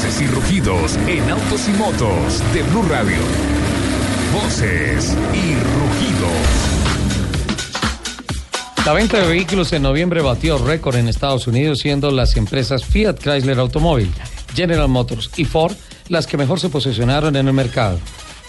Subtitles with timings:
[0.00, 3.18] Voces y rugidos en autos y motos de Blue Radio.
[4.32, 6.32] Voces y rugidos.
[8.86, 13.18] La venta de vehículos en noviembre batió récord en Estados Unidos, siendo las empresas Fiat
[13.18, 14.10] Chrysler Automóvil,
[14.54, 15.74] General Motors y Ford
[16.08, 17.98] las que mejor se posicionaron en el mercado.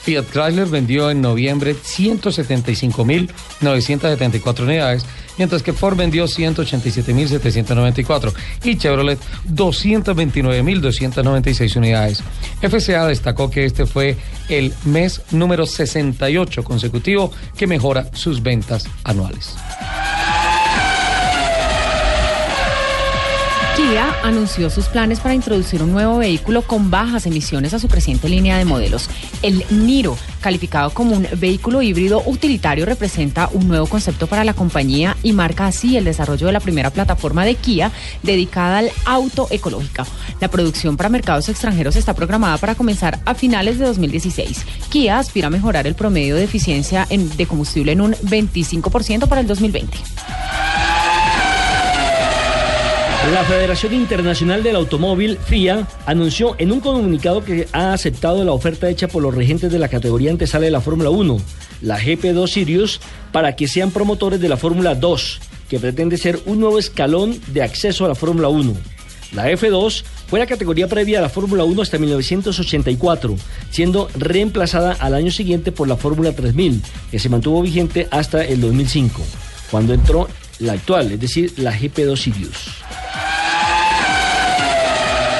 [0.03, 5.05] Fiat Chrysler vendió en noviembre 175.974 unidades,
[5.41, 8.31] mientras que Ford vendió 187.794
[8.63, 9.17] y Chevrolet
[9.49, 12.21] 229.296 unidades.
[12.61, 14.17] FCA destacó que este fue
[14.49, 19.55] el mes número 68 consecutivo que mejora sus ventas anuales.
[23.81, 28.29] Kia anunció sus planes para introducir un nuevo vehículo con bajas emisiones a su creciente
[28.29, 29.09] línea de modelos.
[29.41, 35.17] El Niro, calificado como un vehículo híbrido utilitario, representa un nuevo concepto para la compañía
[35.23, 40.03] y marca así el desarrollo de la primera plataforma de Kia dedicada al auto ecológico.
[40.39, 44.63] La producción para mercados extranjeros está programada para comenzar a finales de 2016.
[44.89, 49.41] Kia aspira a mejorar el promedio de eficiencia en- de combustible en un 25% para
[49.41, 49.97] el 2020.
[53.31, 58.89] La Federación Internacional del Automóvil, FIA, anunció en un comunicado que ha aceptado la oferta
[58.89, 61.37] hecha por los regentes de la categoría antesala de la Fórmula 1,
[61.81, 62.99] la GP2 Sirius,
[63.31, 67.63] para que sean promotores de la Fórmula 2, que pretende ser un nuevo escalón de
[67.63, 68.73] acceso a la Fórmula 1.
[69.31, 73.37] La F2 fue la categoría previa a la Fórmula 1 hasta 1984,
[73.69, 78.59] siendo reemplazada al año siguiente por la Fórmula 3000, que se mantuvo vigente hasta el
[78.59, 79.21] 2005,
[79.71, 80.27] cuando entró
[80.59, 82.81] la actual, es decir, la GP2 Sirius.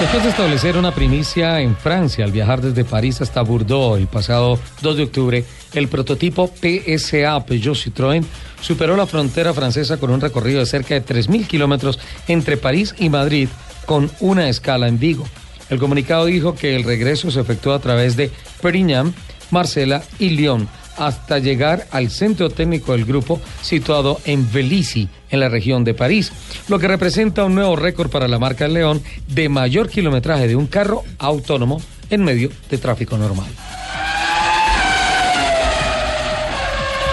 [0.02, 4.58] Después de establecer una primicia en Francia al viajar desde París hasta Bordeaux el pasado
[4.82, 5.46] 2 de octubre,
[5.76, 8.26] el prototipo PSA Peugeot Citroën
[8.60, 13.10] superó la frontera francesa con un recorrido de cerca de 3.000 kilómetros entre París y
[13.10, 13.48] Madrid
[13.86, 15.28] con una escala en Vigo.
[15.70, 19.14] El comunicado dijo que el regreso se efectuó a través de Perignan,
[19.52, 25.50] Marsella y Lyon hasta llegar al centro técnico del grupo situado en Vélizy, en la
[25.50, 26.32] región de París,
[26.68, 30.68] lo que representa un nuevo récord para la marca León de mayor kilometraje de un
[30.68, 33.50] carro autónomo en medio de tráfico normal.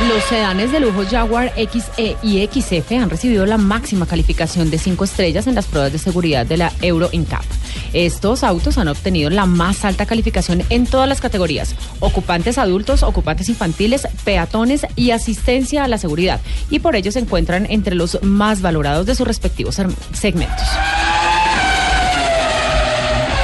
[0.06, 5.02] Los sedanes de lujo Jaguar XE y XF han recibido la máxima calificación de 5
[5.02, 7.42] estrellas en las pruebas de seguridad de la Euro NCAP.
[7.92, 13.48] Estos autos han obtenido la más alta calificación en todas las categorías: ocupantes adultos, ocupantes
[13.48, 18.62] infantiles, peatones y asistencia a la seguridad, y por ello se encuentran entre los más
[18.62, 19.80] valorados de sus respectivos
[20.12, 20.66] segmentos.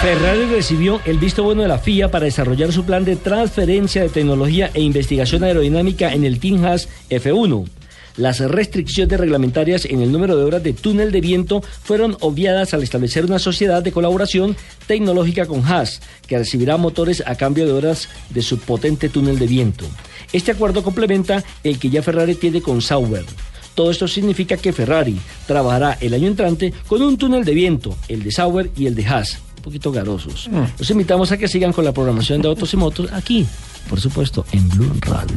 [0.04, 4.10] Ferrari recibió el visto bueno de la FIA para desarrollar su plan de transferencia de
[4.10, 7.66] tecnología e investigación aerodinámica en el Team Haas F1.
[8.18, 12.82] Las restricciones reglamentarias en el número de horas de túnel de viento fueron obviadas al
[12.82, 14.54] establecer una sociedad de colaboración
[14.86, 19.46] tecnológica con Haas, que recibirá motores a cambio de horas de su potente túnel de
[19.46, 19.86] viento.
[20.34, 23.24] Este acuerdo complementa el que ya Ferrari tiene con Sauber.
[23.74, 28.22] Todo esto significa que Ferrari trabajará el año entrante con un túnel de viento, el
[28.22, 30.48] de Sauber y el de Haas, poquito garosos.
[30.78, 33.46] Los invitamos a que sigan con la programación de autos y motos aquí,
[33.88, 35.32] por supuesto, en Blue Radio.